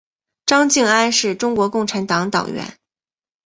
[0.47, 2.75] 张敬安是中国共产党党员。